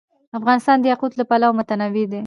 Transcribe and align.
افغانستان 0.39 0.77
د 0.79 0.83
یاقوت 0.91 1.13
له 1.17 1.23
پلوه 1.29 1.55
متنوع 1.59 2.05
دی. 2.11 2.19